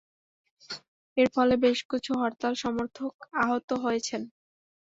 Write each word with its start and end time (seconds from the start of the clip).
এর 1.17 1.27
ফলে 1.35 1.55
বেশ 1.63 1.79
কিছু 1.91 2.11
হরতাল 2.21 2.53
সমর্থক 2.63 3.13
আহত 3.41 3.69
হয়েছেন। 3.83 4.21